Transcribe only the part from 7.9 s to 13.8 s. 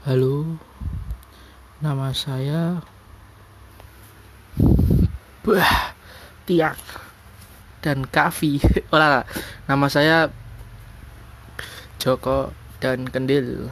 Kavi. Olah, nama saya Joko dan Kendil.